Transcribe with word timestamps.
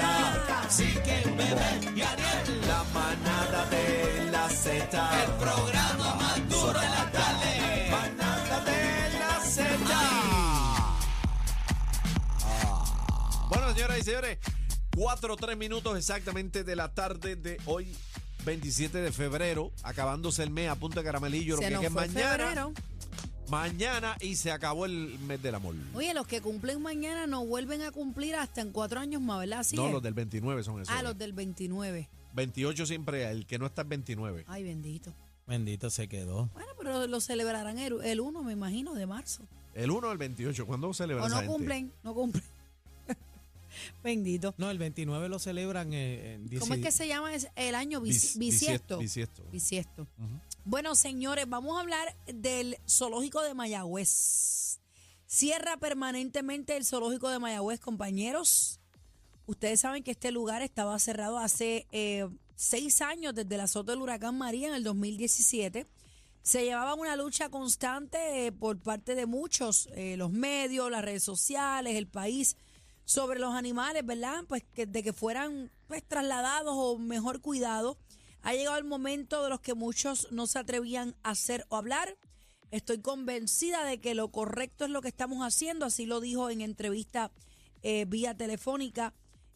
Z. 0.00 0.60
Así 0.66 0.86
que 1.04 1.22
bebé 1.36 1.96
y 1.96 2.00
Ariel. 2.02 2.60
La 2.66 2.84
manada 2.94 3.66
de 3.66 4.30
la 4.30 4.48
Z. 4.48 5.24
El 5.24 5.30
programa 5.32 6.14
más 6.16 6.48
duro 6.48 6.80
de 6.80 6.88
la 6.88 7.10
tarde. 7.10 7.88
Manada 7.90 8.64
de 8.64 9.18
la 9.18 9.40
Z. 9.44 9.66
Ah. 9.92 10.98
Bueno, 13.48 13.74
señoras 13.74 13.98
y 13.98 14.02
señores, 14.02 14.38
4 14.96 15.34
o 15.34 15.36
3 15.36 15.56
minutos 15.56 15.96
exactamente 15.98 16.64
de 16.64 16.76
la 16.76 16.92
tarde 16.94 17.36
de 17.36 17.58
hoy. 17.66 17.94
27 18.44 18.98
de 19.02 19.12
febrero, 19.12 19.70
acabándose 19.82 20.42
el 20.42 20.48
mes 20.50 20.70
a 20.70 20.74
punta 20.74 21.00
de 21.00 21.04
caramelillo, 21.04 21.56
lo 21.56 21.62
Se 21.62 21.68
que 21.68 21.74
nos 21.74 21.84
es 21.84 21.92
fue 21.92 22.06
mañana. 22.08 22.30
febrero. 22.38 22.72
Mañana 23.50 24.16
y 24.20 24.36
se 24.36 24.52
acabó 24.52 24.86
el 24.86 25.18
mes 25.26 25.42
del 25.42 25.56
amor. 25.56 25.74
Oye, 25.94 26.14
los 26.14 26.26
que 26.26 26.40
cumplen 26.40 26.80
mañana 26.80 27.26
no 27.26 27.44
vuelven 27.44 27.82
a 27.82 27.90
cumplir 27.90 28.36
hasta 28.36 28.60
en 28.60 28.70
cuatro 28.70 29.00
años 29.00 29.20
más, 29.20 29.40
¿verdad? 29.40 29.60
Así 29.60 29.74
no, 29.74 29.88
es. 29.88 29.92
los 29.92 30.02
del 30.02 30.14
29 30.14 30.62
son 30.62 30.80
esos. 30.80 30.94
Ah, 30.96 31.02
los 31.02 31.18
del 31.18 31.32
29. 31.32 32.08
28 32.32 32.86
siempre, 32.86 33.28
el 33.28 33.46
que 33.46 33.58
no 33.58 33.66
está 33.66 33.82
es 33.82 33.88
29. 33.88 34.44
Ay, 34.46 34.62
bendito. 34.62 35.12
Bendito 35.48 35.90
se 35.90 36.06
quedó. 36.08 36.48
Bueno, 36.52 36.70
pero 36.78 37.08
lo 37.08 37.20
celebrarán 37.20 37.78
el, 37.78 38.00
el 38.04 38.20
1, 38.20 38.42
me 38.44 38.52
imagino, 38.52 38.94
de 38.94 39.06
marzo. 39.06 39.48
El 39.74 39.90
1 39.90 40.08
o 40.08 40.12
el 40.12 40.18
28, 40.18 40.66
¿cuándo 40.66 40.94
celebra 40.94 41.24
O 41.24 41.28
no 41.28 41.36
gente? 41.36 41.48
cumplen, 41.50 41.92
no 42.04 42.14
cumplen. 42.14 42.44
bendito. 44.02 44.54
No, 44.58 44.70
el 44.70 44.78
29 44.78 45.28
lo 45.28 45.38
celebran 45.38 45.92
eh, 45.92 46.34
en 46.34 46.58
¿Cómo 46.58 46.74
es 46.74 46.80
que 46.82 46.92
se 46.92 47.06
llama 47.08 47.30
el 47.34 47.74
año 47.74 48.00
bis- 48.00 48.36
Bis- 48.36 48.38
bisiesto? 48.38 48.98
bisiesto. 48.98 49.44
Bisiesto. 49.50 50.06
Bueno, 50.64 50.94
señores, 50.94 51.48
vamos 51.48 51.76
a 51.76 51.80
hablar 51.80 52.16
del 52.26 52.76
zoológico 52.88 53.42
de 53.42 53.54
Mayagüez. 53.54 54.78
Cierra 55.26 55.76
permanentemente 55.76 56.76
el 56.76 56.84
zoológico 56.84 57.28
de 57.28 57.38
Mayagüez, 57.38 57.80
compañeros. 57.80 58.80
Ustedes 59.46 59.80
saben 59.80 60.02
que 60.02 60.10
este 60.12 60.30
lugar 60.32 60.62
estaba 60.62 60.98
cerrado 60.98 61.38
hace 61.38 61.86
eh, 61.92 62.28
seis 62.56 63.00
años 63.00 63.34
desde 63.34 63.54
el 63.54 63.60
azote 63.62 63.92
del 63.92 64.00
huracán 64.02 64.36
María 64.36 64.68
en 64.68 64.74
el 64.74 64.84
2017. 64.84 65.86
Se 66.42 66.64
llevaba 66.64 66.94
una 66.94 67.16
lucha 67.16 67.48
constante 67.48 68.46
eh, 68.46 68.52
por 68.52 68.78
parte 68.80 69.14
de 69.14 69.26
muchos, 69.26 69.88
eh, 69.94 70.16
los 70.16 70.30
medios, 70.30 70.90
las 70.90 71.04
redes 71.04 71.22
sociales, 71.22 71.96
el 71.96 72.06
país, 72.06 72.56
sobre 73.10 73.40
los 73.40 73.54
animales, 73.54 74.06
¿verdad? 74.06 74.44
Pues 74.46 74.62
que, 74.72 74.86
de 74.86 75.02
que 75.02 75.12
fueran 75.12 75.72
pues, 75.88 76.04
trasladados 76.06 76.74
o 76.76 76.96
mejor 76.96 77.40
cuidados. 77.40 77.96
Ha 78.42 78.54
llegado 78.54 78.78
el 78.78 78.84
momento 78.84 79.42
de 79.42 79.48
los 79.48 79.58
que 79.60 79.74
muchos 79.74 80.28
no 80.30 80.46
se 80.46 80.60
atrevían 80.60 81.16
a 81.24 81.30
hacer 81.30 81.66
o 81.70 81.76
hablar. 81.76 82.16
Estoy 82.70 83.00
convencida 83.00 83.84
de 83.84 83.98
que 83.98 84.14
lo 84.14 84.30
correcto 84.30 84.84
es 84.84 84.92
lo 84.92 85.02
que 85.02 85.08
estamos 85.08 85.44
haciendo, 85.44 85.86
así 85.86 86.06
lo 86.06 86.20
dijo 86.20 86.50
en 86.50 86.60
entrevista 86.60 87.32
eh, 87.82 88.04
vía 88.06 88.36
telefónica. 88.36 89.12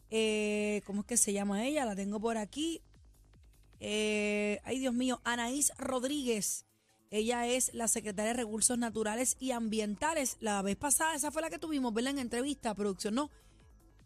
eh, 0.09 0.81
¿Cómo 0.85 1.01
es 1.01 1.07
que 1.07 1.15
se 1.15 1.31
llama 1.31 1.65
ella? 1.65 1.85
La 1.85 1.95
tengo 1.95 2.19
por 2.19 2.37
aquí. 2.37 2.81
Eh, 3.79 4.59
ay, 4.65 4.79
Dios 4.79 4.93
mío, 4.93 5.21
Anaís 5.23 5.71
Rodríguez. 5.77 6.65
Ella 7.09 7.47
es 7.47 7.73
la 7.73 7.87
secretaria 7.87 8.33
de 8.33 8.43
Recursos 8.43 8.77
Naturales 8.77 9.37
y 9.39 9.51
Ambientales. 9.51 10.35
La 10.41 10.61
vez 10.61 10.75
pasada, 10.75 11.15
esa 11.15 11.31
fue 11.31 11.41
la 11.41 11.49
que 11.49 11.57
tuvimos, 11.57 11.93
¿verdad? 11.93 12.11
En 12.11 12.19
entrevista, 12.19 12.75
producción. 12.75 13.15
No, 13.15 13.29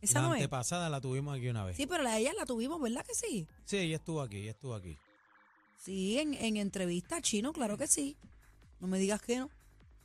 esa 0.02 0.22
la 0.22 0.28
no 0.28 0.34
es. 0.36 0.40
antepasada 0.42 0.90
la 0.90 1.02
tuvimos 1.02 1.38
aquí 1.38 1.50
una 1.50 1.66
vez. 1.66 1.76
Sí, 1.78 1.86
pero 1.88 2.04
la 2.04 2.14
de 2.16 2.20
ella 2.22 2.34
la 2.38 2.46
tuvimos, 2.46 2.82
¿verdad 2.82 3.06
que 3.06 3.14
sí? 3.14 3.48
Sí, 3.66 3.78
ella 3.78 3.98
estuvo 3.98 4.22
aquí, 4.22 4.38
ella 4.38 4.52
estuvo 4.52 4.74
aquí. 4.74 4.98
Sí, 5.78 6.20
en, 6.20 6.34
en 6.34 6.58
entrevista, 6.58 7.22
chino, 7.22 7.54
claro 7.54 7.78
que 7.78 7.88
sí. 7.88 8.18
No 8.80 8.88
me 8.88 9.00
digas 9.00 9.22
que 9.22 9.38
no. 9.38 9.50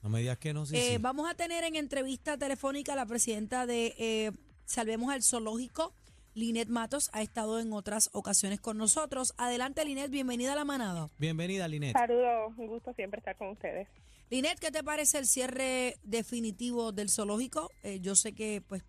No 0.03 0.09
me 0.10 0.21
digas 0.21 0.38
que 0.38 0.53
no, 0.53 0.66
sí, 0.66 0.77
Eh, 0.77 0.91
sí. 0.93 0.99
Vamos 0.99 1.28
a 1.31 1.34
tener 1.34 1.65
en 1.65 1.77
entrevista 1.77 2.37
telefónica 2.37 2.93
a 2.93 2.97
la 2.97 3.06
presidenta 3.06 3.66
de 3.66 3.94
eh, 3.99 4.31
Salvemos 4.66 5.12
al 5.12 5.22
Zoológico, 5.22 5.94
Linet 6.34 6.69
Matos, 6.69 7.11
ha 7.12 7.22
estado 7.22 7.61
en 7.61 7.72
otras 7.72 8.11
ocasiones 8.12 8.61
con 8.61 8.76
nosotros. 8.76 9.34
Adelante, 9.38 9.84
Linet, 9.84 10.11
bienvenida 10.11 10.53
a 10.53 10.56
la 10.56 10.65
manada. 10.65 11.09
Bienvenida, 11.19 11.69
Linet. 11.69 11.93
Saludos, 11.93 12.53
un 12.56 12.66
gusto 12.66 12.93
siempre 12.94 13.19
estar 13.21 13.37
con 13.37 13.49
ustedes. 13.50 13.88
Linet, 14.31 14.59
¿qué 14.59 14.71
te 14.71 14.82
parece 14.82 15.19
el 15.19 15.26
cierre 15.26 15.97
definitivo 16.03 16.93
del 16.93 17.09
zoológico? 17.11 17.71
Eh, 17.82 18.00
yo 18.00 18.16
sé 18.16 18.32
que 18.34 18.62
pues 18.66 18.82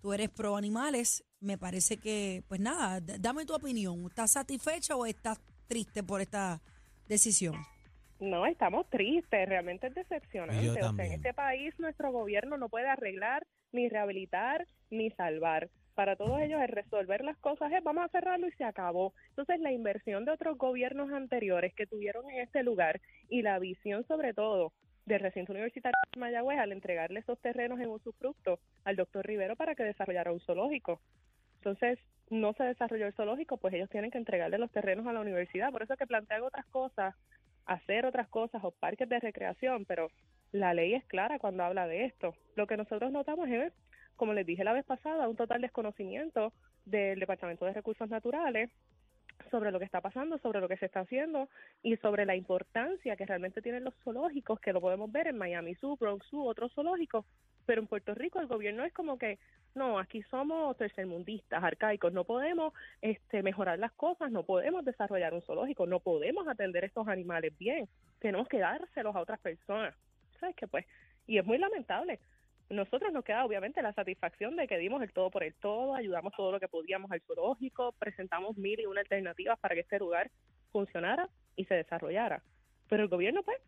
tú 0.00 0.12
eres 0.12 0.28
pro 0.30 0.56
animales. 0.56 1.24
Me 1.40 1.56
parece 1.56 1.96
que, 1.96 2.42
pues 2.48 2.60
nada, 2.60 3.00
dame 3.00 3.46
tu 3.46 3.54
opinión. 3.54 4.04
¿Estás 4.06 4.32
satisfecha 4.32 4.96
o 4.96 5.06
estás 5.06 5.40
triste 5.66 6.02
por 6.02 6.20
esta 6.20 6.60
decisión? 7.08 7.54
No, 8.18 8.44
estamos 8.46 8.88
tristes, 8.90 9.48
realmente 9.48 9.86
es 9.86 9.94
decepcionante. 9.94 10.62
Yo 10.62 10.72
O 10.72 10.74
sea, 10.74 10.82
también. 10.88 11.08
en 11.08 11.14
este 11.14 11.32
país 11.32 11.72
nuestro 11.78 12.12
gobierno 12.12 12.58
no 12.58 12.68
puede 12.68 12.88
arreglar, 12.88 13.46
ni 13.72 13.88
rehabilitar, 13.88 14.66
ni 14.90 15.10
salvar. 15.12 15.70
Para 15.94 16.16
todos 16.16 16.38
ellos 16.40 16.60
el 16.60 16.68
resolver 16.68 17.24
las 17.24 17.38
cosas 17.38 17.72
es 17.72 17.82
vamos 17.82 18.04
a 18.04 18.08
cerrarlo 18.08 18.46
y 18.46 18.52
se 18.52 18.64
acabó. 18.64 19.14
Entonces 19.30 19.60
la 19.60 19.72
inversión 19.72 20.24
de 20.26 20.32
otros 20.32 20.58
gobiernos 20.58 21.10
anteriores 21.12 21.74
que 21.74 21.86
tuvieron 21.86 22.28
en 22.30 22.40
este 22.40 22.62
lugar 22.62 23.00
y 23.28 23.42
la 23.42 23.58
visión 23.58 24.06
sobre 24.06 24.34
todo 24.34 24.72
del 25.10 25.20
recinto 25.20 25.52
universitario 25.52 25.96
de 26.12 26.20
Mayagüez 26.20 26.58
al 26.58 26.72
entregarle 26.72 27.20
esos 27.20 27.38
terrenos 27.40 27.80
en 27.80 27.88
usufructo 27.88 28.60
al 28.84 28.96
doctor 28.96 29.26
Rivero 29.26 29.56
para 29.56 29.74
que 29.74 29.82
desarrollara 29.82 30.32
un 30.32 30.40
zoológico. 30.40 31.00
Entonces, 31.56 31.98
no 32.30 32.52
se 32.54 32.62
desarrolló 32.62 33.06
el 33.06 33.12
zoológico, 33.12 33.56
pues 33.56 33.74
ellos 33.74 33.90
tienen 33.90 34.10
que 34.10 34.18
entregarle 34.18 34.56
los 34.56 34.70
terrenos 34.70 35.06
a 35.06 35.12
la 35.12 35.20
universidad. 35.20 35.72
Por 35.72 35.82
eso 35.82 35.94
es 35.94 35.98
que 35.98 36.06
plantean 36.06 36.42
otras 36.42 36.64
cosas, 36.66 37.14
hacer 37.66 38.06
otras 38.06 38.28
cosas 38.28 38.62
o 38.64 38.70
parques 38.70 39.08
de 39.08 39.18
recreación, 39.18 39.84
pero 39.84 40.10
la 40.52 40.74
ley 40.74 40.94
es 40.94 41.04
clara 41.06 41.38
cuando 41.38 41.64
habla 41.64 41.88
de 41.88 42.04
esto. 42.04 42.34
Lo 42.54 42.66
que 42.66 42.76
nosotros 42.76 43.10
notamos 43.10 43.48
es, 43.48 43.72
como 44.16 44.32
les 44.32 44.46
dije 44.46 44.62
la 44.62 44.72
vez 44.72 44.84
pasada, 44.84 45.28
un 45.28 45.36
total 45.36 45.60
desconocimiento 45.60 46.52
del 46.84 47.18
Departamento 47.18 47.64
de 47.64 47.72
Recursos 47.72 48.08
Naturales 48.08 48.70
sobre 49.50 49.70
lo 49.70 49.78
que 49.78 49.84
está 49.84 50.00
pasando, 50.00 50.38
sobre 50.38 50.60
lo 50.60 50.68
que 50.68 50.76
se 50.76 50.86
está 50.86 51.00
haciendo 51.00 51.48
y 51.82 51.96
sobre 51.96 52.26
la 52.26 52.36
importancia 52.36 53.16
que 53.16 53.26
realmente 53.26 53.62
tienen 53.62 53.84
los 53.84 53.94
zoológicos, 54.02 54.60
que 54.60 54.72
lo 54.72 54.80
podemos 54.80 55.10
ver 55.10 55.28
en 55.28 55.38
Miami 55.38 55.74
Zoo, 55.76 55.96
Bronx 55.96 56.26
Zoo, 56.28 56.44
otros 56.44 56.72
zoológicos, 56.74 57.24
pero 57.66 57.80
en 57.80 57.86
Puerto 57.86 58.14
Rico 58.14 58.40
el 58.40 58.46
gobierno 58.46 58.84
es 58.84 58.92
como 58.92 59.18
que, 59.18 59.38
no, 59.74 59.98
aquí 59.98 60.22
somos 60.24 60.76
tercermundistas, 60.76 61.62
arcaicos, 61.62 62.12
no 62.12 62.24
podemos 62.24 62.74
este, 63.00 63.42
mejorar 63.42 63.78
las 63.78 63.92
cosas, 63.92 64.30
no 64.30 64.42
podemos 64.42 64.84
desarrollar 64.84 65.34
un 65.34 65.42
zoológico, 65.42 65.86
no 65.86 66.00
podemos 66.00 66.48
atender 66.48 66.84
estos 66.84 67.08
animales 67.08 67.56
bien, 67.58 67.88
tenemos 68.18 68.48
que 68.48 68.58
dárselos 68.58 69.14
a 69.14 69.20
otras 69.20 69.40
personas. 69.40 69.94
¿Sabes 70.38 70.56
qué? 70.56 70.66
Pues, 70.66 70.86
y 71.26 71.38
es 71.38 71.44
muy 71.44 71.58
lamentable. 71.58 72.18
Nosotros 72.70 73.12
nos 73.12 73.24
queda 73.24 73.44
obviamente 73.44 73.82
la 73.82 73.92
satisfacción 73.94 74.54
de 74.54 74.68
que 74.68 74.78
dimos 74.78 75.02
el 75.02 75.12
todo 75.12 75.28
por 75.30 75.42
el 75.42 75.54
todo, 75.54 75.94
ayudamos 75.94 76.32
todo 76.36 76.52
lo 76.52 76.60
que 76.60 76.68
podíamos 76.68 77.10
al 77.10 77.20
zoológico, 77.22 77.92
presentamos 77.98 78.56
mil 78.56 78.78
y 78.78 78.86
una 78.86 79.00
alternativas 79.00 79.58
para 79.58 79.74
que 79.74 79.80
este 79.80 79.98
lugar 79.98 80.30
funcionara 80.70 81.28
y 81.56 81.64
se 81.64 81.74
desarrollara. 81.74 82.44
Pero 82.88 83.02
el 83.02 83.08
gobierno, 83.08 83.42
pues, 83.42 83.58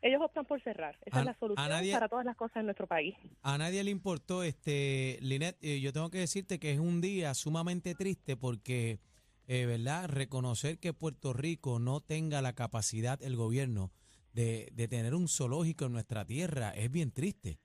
ellos 0.00 0.20
optan 0.22 0.44
por 0.46 0.62
cerrar. 0.62 0.96
Esa 1.04 1.16
A- 1.18 1.20
es 1.20 1.26
la 1.26 1.34
solución 1.38 1.68
nadie- 1.68 1.92
para 1.92 2.08
todas 2.08 2.24
las 2.24 2.36
cosas 2.36 2.58
en 2.58 2.66
nuestro 2.66 2.86
país. 2.86 3.16
A 3.42 3.58
nadie 3.58 3.82
le 3.82 3.90
importó, 3.90 4.44
este, 4.44 5.18
Linet, 5.20 5.56
eh, 5.60 5.80
yo 5.80 5.92
tengo 5.92 6.10
que 6.10 6.18
decirte 6.18 6.60
que 6.60 6.70
es 6.72 6.78
un 6.78 7.00
día 7.00 7.34
sumamente 7.34 7.96
triste 7.96 8.36
porque, 8.36 9.00
eh, 9.48 9.66
¿verdad? 9.66 10.08
Reconocer 10.08 10.78
que 10.78 10.92
Puerto 10.92 11.32
Rico 11.32 11.80
no 11.80 12.00
tenga 12.00 12.40
la 12.42 12.52
capacidad, 12.52 13.20
el 13.22 13.34
gobierno, 13.34 13.90
de, 14.34 14.68
de 14.72 14.86
tener 14.88 15.14
un 15.14 15.26
zoológico 15.28 15.84
en 15.86 15.92
nuestra 15.92 16.24
tierra 16.24 16.70
es 16.70 16.90
bien 16.90 17.10
triste. 17.10 17.58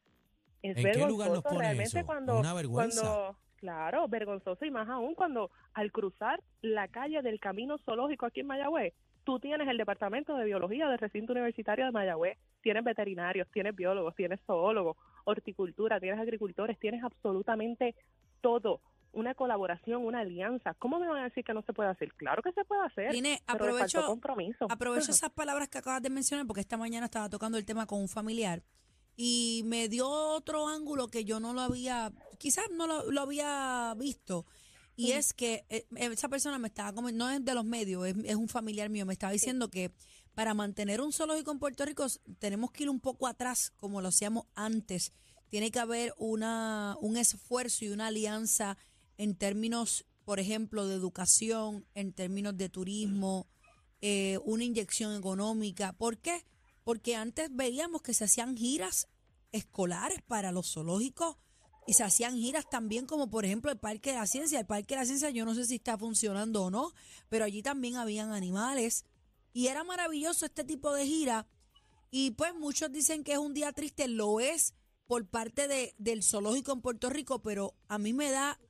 Es 0.62 0.78
¿En 0.78 0.84
qué 0.92 1.00
lugar 1.00 1.10
nos 1.10 1.18
vergonzoso 1.18 1.44
pone 1.44 1.60
realmente 1.60 2.00
eso? 2.00 2.06
cuando, 2.06 2.40
Una 2.40 2.54
vergüenza. 2.54 3.02
cuando- 3.02 3.38
claro, 3.58 4.08
vergonzoso 4.08 4.66
y 4.66 4.72
más 4.72 4.88
aún 4.90 5.16
cuando 5.16 5.52
al 5.74 5.92
cruzar 5.92 6.42
la 6.62 6.88
calle 6.88 7.22
del 7.22 7.40
camino 7.40 7.78
zoológico 7.80 8.26
aquí 8.26 8.42
en 8.42 8.48
Mayagüez, 8.48 8.94
tú 9.24 9.40
tienes 9.40 9.68
el 9.68 9.78
departamento 9.78 10.36
de 10.36 10.46
biología 10.46 10.88
del 10.88 11.00
recinto 11.00 11.34
universitario 11.34 11.86
de 11.86 11.92
Mayagüez, 11.92 12.38
tienes 12.62 12.84
veterinarios, 12.84 13.48
tienes 13.52 13.76
biólogos, 13.76 14.16
tienes 14.16 14.40
zoólogos, 14.46 14.96
horticultura, 15.26 16.00
tienes 16.00 16.20
agricultores, 16.20 16.80
tienes 16.80 17.04
absolutamente 17.04 17.96
todo. 18.42 18.82
Una 19.14 19.34
colaboración, 19.34 20.06
una 20.06 20.20
alianza. 20.20 20.76
¿Cómo 20.76 21.00
me 21.00 21.08
van 21.08 21.22
a 21.22 21.24
decir 21.24 21.44
que 21.44 21.54
no 21.54 21.62
se 21.64 21.74
puede 21.74 21.90
hacer? 21.90 22.14
Claro 22.14 22.42
que 22.44 22.52
se 22.52 22.64
puede 22.66 22.86
hacer. 22.86 23.12
Linet, 23.14 23.42
pero 23.46 23.56
aprovecho, 23.66 24.06
compromiso. 24.06 24.68
aprovecho 24.70 25.12
esas 25.24 25.32
palabras 25.32 25.70
que 25.70 25.78
acabas 25.80 26.02
de 26.02 26.10
mencionar 26.10 26.46
porque 26.46 26.62
esta 26.62 26.78
mañana 26.78 27.06
estaba 27.06 27.30
tocando 27.30 27.58
el 27.58 27.66
tema 27.66 27.86
con 27.88 28.00
un 28.00 28.08
familiar 28.10 28.62
y 29.18 29.64
me 29.66 29.90
dio 29.90 30.08
otro 30.08 30.68
ángulo 30.68 31.08
que 31.10 31.26
yo 31.26 31.40
no 31.42 31.52
lo 31.54 31.62
había, 31.62 32.14
quizás 32.38 32.66
no 32.72 32.88
lo, 32.88 33.12
lo 33.12 33.22
había 33.22 33.94
visto. 33.98 34.46
Y 34.96 35.12
es 35.12 35.34
que 35.34 35.66
eh, 35.70 35.86
esa 35.98 36.30
persona 36.30 36.58
me 36.60 36.70
estaba 36.70 36.94
comen- 36.94 37.16
no 37.16 37.30
es 37.30 37.44
de 37.44 37.54
los 37.54 37.66
medios, 37.66 38.08
es, 38.08 38.16
es 38.24 38.36
un 38.36 38.48
familiar 38.48 38.90
mío, 38.90 39.06
me 39.06 39.14
estaba 39.14 39.34
diciendo 39.34 39.70
que 39.70 39.92
para 40.34 40.54
mantener 40.54 41.02
un 41.02 41.12
zoológico 41.12 41.52
en 41.52 41.60
Puerto 41.60 41.84
Rico 41.84 42.06
tenemos 42.40 42.72
que 42.72 42.84
ir 42.84 42.90
un 42.90 43.00
poco 43.00 43.28
atrás, 43.28 43.72
como 43.76 44.02
lo 44.02 44.08
hacíamos 44.10 44.46
antes. 44.56 45.12
Tiene 45.50 45.72
que 45.72 45.80
haber 45.80 46.14
una, 46.18 46.96
un 47.02 47.18
esfuerzo 47.18 47.86
y 47.86 47.90
una 47.90 48.08
alianza 48.08 48.78
en 49.18 49.36
términos, 49.36 50.06
por 50.26 50.40
ejemplo, 50.40 50.86
de 50.88 50.94
educación, 50.96 51.86
en 51.96 52.14
términos 52.14 52.56
de 52.58 52.70
turismo, 52.70 53.48
eh, 54.02 54.38
una 54.46 54.64
inyección 54.64 55.16
económica. 55.18 55.94
¿Por 55.94 56.18
qué? 56.20 56.44
Porque 56.88 57.18
antes 57.18 57.50
veíamos 57.52 58.02
que 58.02 58.14
se 58.14 58.24
hacían 58.24 58.56
giras 58.56 59.10
escolares 59.52 60.22
para 60.26 60.54
los 60.54 60.72
zoológicos 60.72 61.36
y 61.86 61.96
se 61.96 62.06
hacían 62.06 62.38
giras 62.38 62.70
también 62.70 63.06
como 63.06 63.30
por 63.30 63.44
ejemplo 63.44 63.70
el 63.70 63.78
Parque 63.78 64.12
de 64.12 64.16
la 64.16 64.26
Ciencia. 64.26 64.62
El 64.62 64.68
Parque 64.68 64.96
de 64.96 65.02
la 65.02 65.06
Ciencia 65.06 65.30
yo 65.30 65.44
no 65.44 65.54
sé 65.54 65.66
si 65.66 65.76
está 65.76 65.98
funcionando 65.98 66.64
o 66.64 66.72
no, 66.72 66.94
pero 67.28 67.44
allí 67.44 67.62
también 67.62 67.98
habían 67.98 68.32
animales 68.32 69.04
y 69.52 69.68
era 69.68 69.84
maravilloso 69.84 70.46
este 70.46 70.64
tipo 70.64 70.94
de 70.94 71.06
gira 71.06 71.46
y 72.10 72.32
pues 72.32 72.56
muchos 72.56 72.90
dicen 72.90 73.26
que 73.26 73.34
es 73.34 73.38
un 73.38 73.54
día 73.54 73.74
triste, 73.74 74.08
lo 74.08 74.40
es 74.40 74.74
por 75.08 75.28
parte 75.28 75.68
de, 75.68 75.94
del 75.98 76.24
zoológico 76.24 76.72
en 76.72 76.80
Puerto 76.80 77.10
Rico, 77.10 77.42
pero 77.42 77.76
a 77.90 77.98
mí 77.98 78.14
me 78.14 78.32
da 78.32 78.62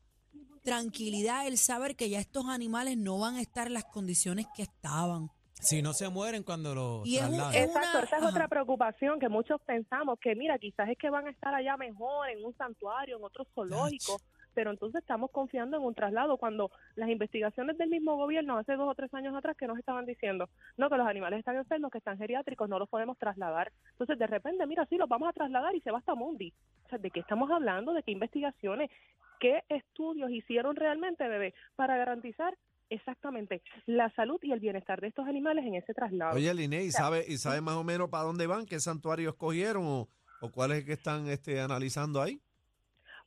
tranquilidad 0.64 1.46
el 1.46 1.60
saber 1.60 1.96
que 1.96 2.10
ya 2.10 2.20
estos 2.20 2.48
animales 2.48 2.98
no 2.98 3.20
van 3.20 3.36
a 3.36 3.42
estar 3.42 3.68
en 3.68 3.74
las 3.74 3.86
condiciones 3.86 4.48
que 4.56 4.64
estaban. 4.64 5.30
Si 5.60 5.82
no 5.82 5.94
se 5.94 6.10
mueren 6.10 6.44
cuando 6.44 6.74
los 6.76 7.08
Y 7.08 7.18
es 7.18 7.24
un- 7.24 7.36
trasladen. 7.36 7.62
es- 7.62 7.68
Exacto, 7.68 7.98
una- 7.98 8.04
esa 8.06 8.16
es 8.18 8.22
ajá. 8.24 8.30
otra 8.32 8.48
preocupación 8.48 9.20
que 9.20 9.28
muchos 9.30 9.60
pensamos 9.62 10.20
que 10.20 10.36
mira, 10.36 10.58
quizás 10.60 10.90
es 10.90 10.98
que 10.98 11.10
van 11.10 11.28
a 11.28 11.32
estar 11.32 11.54
allá 11.54 11.76
mejor 11.78 12.30
en 12.30 12.44
un 12.46 12.56
santuario, 12.56 13.18
en 13.18 13.24
otro 13.24 13.44
zoológico, 13.56 14.20
pero 14.54 14.72
entonces 14.72 15.02
estamos 15.02 15.30
confiando 15.32 15.78
en 15.78 15.84
un 15.84 15.94
traslado 15.94 16.38
cuando 16.38 16.72
las 16.96 17.10
investigaciones 17.10 17.78
del 17.78 17.90
mismo 17.90 18.16
gobierno 18.18 18.58
hace 18.58 18.74
dos 18.76 18.88
o 18.90 18.96
tres 18.96 19.14
años 19.14 19.36
atrás 19.36 19.58
que 19.58 19.68
nos 19.68 19.78
estaban 19.78 20.06
diciendo, 20.06 20.48
no, 20.78 20.90
que 20.90 20.98
los 20.98 21.08
animales 21.08 21.40
están 21.40 21.58
enfermos, 21.58 21.92
que 21.92 21.98
están 22.00 22.18
geriátricos, 22.18 22.70
no 22.70 22.80
los 22.80 22.90
podemos 22.90 23.18
trasladar. 23.18 23.72
Entonces 23.92 24.18
de 24.18 24.28
repente, 24.28 24.66
mira, 24.68 24.86
sí, 24.86 24.98
los 24.98 25.10
vamos 25.10 25.28
a 25.30 25.34
trasladar 25.34 25.76
y 25.76 25.82
se 25.82 25.92
va 25.92 25.98
hasta 26.00 26.16
Mundi. 26.16 26.54
O 26.86 26.90
sea, 26.90 26.98
¿de 27.00 27.12
qué 27.12 27.20
estamos 27.20 27.50
hablando? 27.52 27.94
¿De 27.94 28.04
qué 28.04 28.12
investigaciones? 28.12 28.90
¿Qué 29.40 29.64
estudios 29.70 30.32
hicieron 30.32 30.76
realmente, 30.76 31.28
bebé, 31.28 31.54
para 31.76 31.96
garantizar 31.98 32.56
exactamente 32.90 33.62
la 33.86 34.10
salud 34.16 34.40
y 34.42 34.52
el 34.52 34.60
bienestar 34.60 35.02
de 35.02 35.08
estos 35.08 35.28
animales 35.28 35.66
en 35.66 35.76
ese 35.76 35.94
traslado? 35.94 36.36
Oye, 36.36 36.54
Liné, 36.54 36.84
¿y 36.84 36.92
sabe, 36.92 37.26
¿y 37.28 37.38
sabe 37.38 37.62
más 37.62 37.76
o 37.76 37.84
menos 37.84 38.10
para 38.10 38.24
dónde 38.24 38.48
van? 38.48 38.66
¿Qué 38.66 38.80
santuario 38.80 39.30
escogieron 39.30 39.84
o, 39.86 40.10
o 40.42 40.52
cuál 40.52 40.72
es 40.72 40.80
el 40.80 40.86
que 40.86 40.94
están 40.94 41.28
este, 41.28 41.60
analizando 41.62 42.22
ahí? 42.22 42.42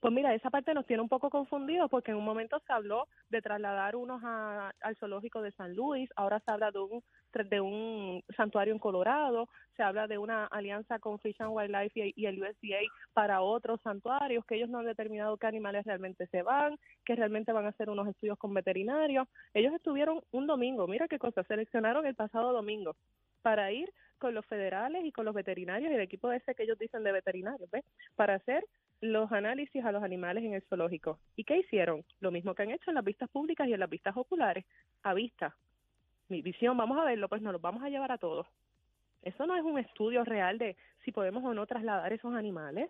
Pues 0.00 0.14
mira, 0.14 0.34
esa 0.34 0.48
parte 0.48 0.72
nos 0.72 0.86
tiene 0.86 1.02
un 1.02 1.10
poco 1.10 1.28
confundidos 1.28 1.90
porque 1.90 2.10
en 2.12 2.16
un 2.16 2.24
momento 2.24 2.58
se 2.66 2.72
habló 2.72 3.06
de 3.28 3.42
trasladar 3.42 3.96
unos 3.96 4.22
a- 4.24 4.72
al 4.80 4.96
zoológico 4.96 5.42
de 5.42 5.52
San 5.52 5.74
Luis, 5.74 6.08
ahora 6.16 6.40
se 6.40 6.50
habla 6.50 6.70
de 6.70 6.78
un 6.78 7.02
de 7.32 7.60
un 7.60 8.22
santuario 8.36 8.72
en 8.72 8.78
Colorado, 8.78 9.48
se 9.76 9.82
habla 9.82 10.06
de 10.06 10.18
una 10.18 10.46
alianza 10.46 10.98
con 10.98 11.18
Fish 11.20 11.36
and 11.40 11.52
Wildlife 11.52 11.98
y, 11.98 12.12
y 12.16 12.26
el 12.26 12.42
USDA 12.42 12.80
para 13.12 13.40
otros 13.40 13.80
santuarios 13.82 14.44
que 14.44 14.56
ellos 14.56 14.68
no 14.68 14.78
han 14.78 14.86
determinado 14.86 15.36
qué 15.36 15.46
animales 15.46 15.84
realmente 15.86 16.26
se 16.26 16.42
van, 16.42 16.78
que 17.04 17.14
realmente 17.14 17.52
van 17.52 17.66
a 17.66 17.70
hacer 17.70 17.88
unos 17.88 18.08
estudios 18.08 18.38
con 18.38 18.52
veterinarios. 18.52 19.28
Ellos 19.54 19.72
estuvieron 19.74 20.20
un 20.32 20.46
domingo, 20.46 20.86
mira 20.86 21.08
qué 21.08 21.18
cosa, 21.18 21.44
seleccionaron 21.44 22.06
el 22.06 22.14
pasado 22.14 22.52
domingo 22.52 22.96
para 23.42 23.72
ir 23.72 23.92
con 24.18 24.34
los 24.34 24.44
federales 24.46 25.04
y 25.04 25.12
con 25.12 25.24
los 25.24 25.34
veterinarios 25.34 25.90
y 25.90 25.94
el 25.94 26.00
equipo 26.00 26.30
ese 26.30 26.54
que 26.54 26.64
ellos 26.64 26.78
dicen 26.78 27.02
de 27.02 27.12
veterinarios, 27.12 27.70
¿ves? 27.70 27.84
Para 28.14 28.34
hacer 28.34 28.66
los 29.00 29.32
análisis 29.32 29.82
a 29.82 29.92
los 29.92 30.02
animales 30.02 30.44
en 30.44 30.52
el 30.54 30.62
zoológico. 30.62 31.18
¿Y 31.36 31.44
qué 31.44 31.58
hicieron? 31.58 32.04
Lo 32.20 32.30
mismo 32.30 32.54
que 32.54 32.62
han 32.62 32.70
hecho 32.70 32.90
en 32.90 32.96
las 32.96 33.04
vistas 33.04 33.30
públicas 33.30 33.66
y 33.66 33.72
en 33.72 33.80
las 33.80 33.88
vistas 33.88 34.14
oculares, 34.16 34.66
a 35.02 35.14
vista. 35.14 35.56
Mi 36.30 36.40
visión, 36.42 36.76
vamos 36.76 36.96
a 36.98 37.04
verlo, 37.04 37.28
pues 37.28 37.42
nos 37.42 37.52
los 37.52 37.60
vamos 37.60 37.82
a 37.82 37.88
llevar 37.90 38.10
a 38.12 38.18
todos. 38.18 38.46
Eso 39.22 39.44
no 39.46 39.54
es 39.56 39.62
un 39.62 39.78
estudio 39.78 40.24
real 40.24 40.56
de 40.58 40.76
si 41.04 41.12
podemos 41.12 41.44
o 41.44 41.52
no 41.52 41.66
trasladar 41.66 42.12
esos 42.12 42.32
animales. 42.34 42.88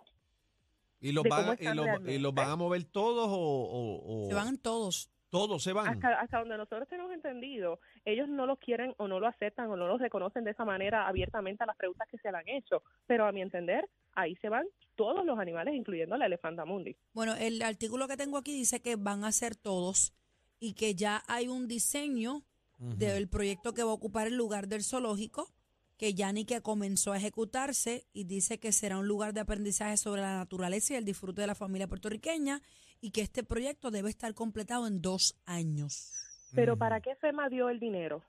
¿Y 1.01 1.13
los, 1.13 1.25
van, 1.25 1.57
y 1.59 1.65
los, 1.65 1.77
y 1.77 1.89
realmente. 1.89 2.19
los 2.21 2.35
van 2.35 2.51
a 2.51 2.57
mover 2.57 2.85
todos 2.85 3.29
o, 3.29 3.33
o- 3.33 4.25
o- 4.27 4.29
Se 4.29 4.35
van 4.35 4.59
todos. 4.59 5.11
todos 5.31 5.63
se 5.63 5.73
van? 5.73 5.89
Hasta, 5.89 6.21
hasta 6.21 6.39
donde 6.41 6.59
nosotros 6.59 6.87
tenemos 6.89 7.11
entendido, 7.13 7.81
ellos 8.05 8.29
no 8.29 8.45
lo 8.45 8.57
quieren 8.57 8.95
o 8.99 9.09
no 9.09 9.19
lo 9.19 9.27
aceptan 9.27 9.71
o 9.71 9.77
no 9.77 9.89
lo 9.89 9.97
reconocen 9.97 10.45
de 10.45 10.51
esa 10.51 10.65
manera 10.67 11.09
abiertamente 11.09 11.63
a 11.63 11.67
las 11.67 11.77
preguntas 11.77 12.07
que 12.09 12.19
se 12.19 12.31
le 12.31 12.37
han 12.37 12.49
hecho. 12.49 12.83
Pero 13.07 13.27
a 13.27 13.33
mi 13.33 13.41
entender, 13.41 13.89
ahí 14.13 14.37
se 14.37 14.51
van 14.51 14.67
todos 14.97 15.25
los 15.25 15.39
animales, 15.39 15.75
incluyendo 15.75 16.17
la 16.19 16.27
elefanta 16.27 16.67
mundi. 16.67 16.95
Bueno, 17.15 17.35
el 17.37 17.63
artículo 17.63 18.07
que 18.07 18.19
tengo 18.19 18.37
aquí 18.37 18.53
dice 18.53 18.83
que 18.83 18.97
van 18.97 19.25
a 19.25 19.33
ser 19.33 19.57
todos 19.57 20.13
y 20.59 20.75
que 20.75 20.95
ya 20.95 21.23
hay 21.27 21.49
un 21.49 21.67
diseño 21.67 22.43
Del 22.81 23.29
proyecto 23.29 23.75
que 23.75 23.85
va 23.85 23.91
a 23.91 23.95
ocupar 23.95 24.27
el 24.27 24.37
lugar 24.37 24.67
del 24.67 24.83
zoológico, 24.83 25.53
que 25.99 26.15
ya 26.15 26.33
ni 26.33 26.47
que 26.47 26.63
comenzó 26.63 27.13
a 27.13 27.19
ejecutarse 27.19 28.07
y 28.15 28.25
dice 28.25 28.59
que 28.59 28.73
será 28.73 28.97
un 28.97 29.07
lugar 29.07 29.35
de 29.35 29.41
aprendizaje 29.41 29.99
sobre 29.99 30.23
la 30.23 30.35
naturaleza 30.35 30.95
y 30.95 30.97
el 30.97 31.05
disfrute 31.05 31.43
de 31.43 31.47
la 31.47 31.55
familia 31.55 31.89
puertorriqueña 31.89 32.63
y 33.03 33.11
que 33.11 33.21
este 33.21 33.45
proyecto 33.45 33.91
debe 33.91 34.09
estar 34.09 34.33
completado 34.33 34.87
en 34.87 35.03
dos 35.03 35.37
años 35.45 36.11
Pero. 36.55 36.79
¿para 36.79 37.03
qué 37.03 37.17
FEMA 37.17 37.51
dio 37.51 37.69
el 37.69 37.79
dinero? 37.79 38.23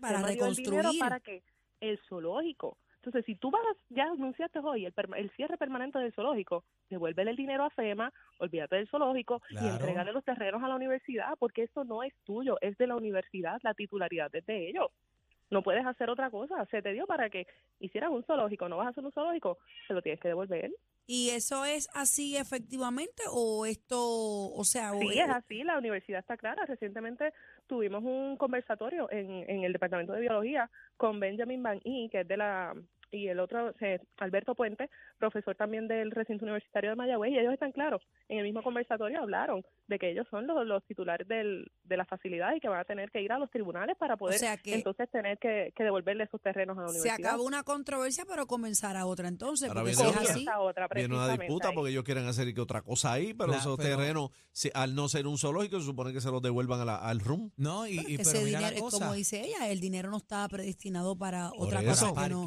Para 0.00 0.18
FEMA 0.18 0.32
dio 0.32 0.46
el 0.46 0.56
dinero 0.56 0.76
reconstruir. 0.76 0.98
para 0.98 1.20
que 1.20 1.44
el 1.80 2.00
zoológico. 2.08 2.76
Entonces, 3.02 3.24
si 3.24 3.34
tú 3.34 3.50
vas, 3.50 3.62
ya 3.88 4.04
anunciaste 4.04 4.58
hoy 4.58 4.84
el, 4.84 4.92
el 5.16 5.30
cierre 5.30 5.56
permanente 5.56 5.98
del 5.98 6.12
zoológico, 6.12 6.64
devuélvele 6.90 7.30
el 7.30 7.36
dinero 7.36 7.64
a 7.64 7.70
FEMA, 7.70 8.12
olvídate 8.38 8.76
del 8.76 8.88
zoológico 8.88 9.40
y 9.64 9.68
entregale 9.68 10.12
los 10.12 10.22
terrenos 10.24 10.62
a 10.62 10.68
la 10.68 10.76
universidad, 10.76 11.32
porque 11.38 11.62
eso 11.62 11.82
no 11.84 12.02
es 12.02 12.12
tuyo, 12.24 12.58
es 12.60 12.76
de 12.76 12.86
la 12.86 12.96
universidad, 12.96 13.58
la 13.62 13.72
titularidad 13.72 14.34
es 14.34 14.44
de 14.44 14.68
ellos. 14.68 14.88
No 15.50 15.62
puedes 15.62 15.84
hacer 15.86 16.10
otra 16.10 16.30
cosa, 16.30 16.64
se 16.70 16.82
te 16.82 16.92
dio 16.92 17.06
para 17.06 17.30
que 17.30 17.46
hicieras 17.80 18.10
un 18.10 18.22
zoológico, 18.24 18.68
no 18.68 18.76
vas 18.76 18.88
a 18.88 18.90
hacer 18.90 19.04
un 19.04 19.12
zoológico, 19.12 19.58
se 19.88 19.94
lo 19.94 20.02
tienes 20.02 20.20
que 20.20 20.28
devolver. 20.28 20.70
¿Y 21.06 21.30
eso 21.30 21.64
es 21.64 21.88
así 21.94 22.36
efectivamente 22.36 23.22
o 23.32 23.64
esto, 23.66 23.98
o 23.98 24.62
sea, 24.64 24.92
o- 24.92 25.00
Sí, 25.00 25.18
es 25.18 25.28
así, 25.28 25.64
la 25.64 25.76
universidad 25.78 26.20
está 26.20 26.36
clara. 26.36 26.66
Recientemente 26.66 27.32
tuvimos 27.70 28.02
un 28.02 28.36
conversatorio 28.36 29.08
en, 29.12 29.48
en 29.48 29.62
el 29.62 29.72
Departamento 29.72 30.12
de 30.12 30.22
Biología 30.22 30.68
con 30.96 31.20
Benjamin 31.20 31.62
Van 31.62 31.80
E, 31.84 32.08
que 32.10 32.22
es 32.22 32.28
de 32.28 32.36
la 32.36 32.74
y 33.10 33.28
el 33.28 33.40
otro, 33.40 33.74
eh, 33.80 33.98
Alberto 34.18 34.54
Puente, 34.54 34.88
profesor 35.18 35.56
también 35.56 35.88
del 35.88 36.10
recinto 36.10 36.44
universitario 36.44 36.90
de 36.90 36.96
Mayagüez, 36.96 37.32
y 37.32 37.38
ellos 37.38 37.52
están 37.52 37.72
claros. 37.72 38.02
En 38.28 38.38
el 38.38 38.44
mismo 38.44 38.62
conversatorio 38.62 39.20
hablaron 39.20 39.64
de 39.88 39.98
que 39.98 40.10
ellos 40.10 40.26
son 40.30 40.46
los, 40.46 40.66
los 40.66 40.84
titulares 40.84 41.26
del, 41.26 41.70
de 41.84 41.96
la 41.96 42.04
facilidad 42.04 42.54
y 42.54 42.60
que 42.60 42.68
van 42.68 42.80
a 42.80 42.84
tener 42.84 43.10
que 43.10 43.20
ir 43.22 43.32
a 43.32 43.38
los 43.38 43.50
tribunales 43.50 43.96
para 43.98 44.16
poder 44.16 44.38
sea 44.38 44.56
que- 44.56 44.74
entonces 44.74 45.10
tener 45.10 45.38
que, 45.38 45.72
que 45.76 45.82
devolverle 45.84 46.24
esos 46.24 46.40
terrenos 46.40 46.78
a 46.78 46.82
la 46.82 46.88
se 46.88 47.00
universidad. 47.00 47.28
acaba 47.28 47.42
una 47.42 47.62
controversia, 47.64 48.24
pero 48.28 48.46
comenzará 48.46 49.06
otra 49.06 49.28
entonces, 49.28 49.68
Ahora 49.68 49.82
viene 49.82 49.96
si 49.96 50.02
es 50.02 50.08
otra. 50.08 50.22
así, 50.22 50.46
otra, 50.58 50.88
Viene 50.94 51.14
una 51.14 51.36
disputa 51.36 51.68
ahí. 51.68 51.74
porque 51.74 51.90
ellos 51.90 52.04
quieren 52.04 52.26
hacer 52.26 52.54
que 52.54 52.60
otra 52.60 52.82
cosa 52.82 53.12
ahí, 53.12 53.34
pero 53.34 53.46
Claro, 53.48 53.60
esos 53.60 53.76
pero- 53.76 53.96
terrenos, 53.98 54.30
si- 54.52 54.70
al 54.74 54.94
no 54.94 55.08
ser 55.08 55.26
un 55.26 55.36
zoológico, 55.38 55.80
se 55.80 55.86
supone 55.86 56.12
que 56.12 56.20
se 56.20 56.30
los 56.30 56.40
devuelvan 56.42 56.80
a 56.80 56.84
la- 56.84 56.96
al 56.96 57.20
RUM. 57.20 57.50
No, 57.56 57.86
y, 57.86 57.94
y 58.06 58.14
ese 58.14 58.32
pero 58.32 58.44
mira 58.44 58.58
dinero, 58.60 58.74
la 58.76 58.80
cosa. 58.80 58.98
como 58.98 59.14
dice 59.14 59.40
ella, 59.44 59.68
el 59.68 59.80
dinero 59.80 60.10
no 60.10 60.16
estaba 60.18 60.48
predestinado 60.48 61.16
para 61.16 61.50
Por 61.50 61.66
otra 61.66 61.80
eso. 61.82 62.08
cosa 62.14 62.22
que 62.24 62.30
no. 62.30 62.46